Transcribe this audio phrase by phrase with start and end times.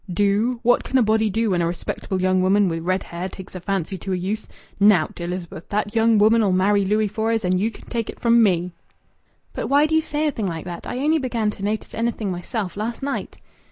[0.11, 0.59] "Do?
[0.63, 3.59] What can a body do when a respectable young woman wi' red hair takes a
[3.59, 4.47] fancy to a youth?
[4.79, 5.69] Nowt, Elizabeth.
[5.69, 8.71] That young woman'll marry Louis Fores, and ye can take it from me."
[9.53, 10.87] "But why do you say a thing like that?
[10.87, 13.37] I only began to notice anything myself last night."